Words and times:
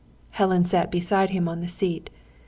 Helen 0.31 0.63
sat 0.63 0.89
beside 0.89 1.29
him 1.29 1.47
on 1.47 1.59
the 1.59 1.67
seat. 1.67 2.09